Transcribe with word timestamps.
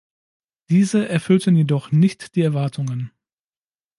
Diese 0.71 1.07
erfüllten 1.07 1.55
jedoch 1.55 1.91
nicht 1.91 2.33
die 2.33 2.41
Erwartungen. 2.41 3.11